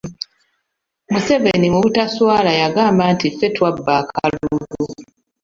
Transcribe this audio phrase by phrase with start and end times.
[1.11, 4.83] Museveni mu butaswala yagamba nti ffe twabba akalulu.